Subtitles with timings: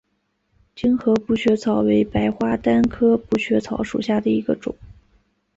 [0.75, 4.75] 精河补血草为白花丹科补血草属下的一个种。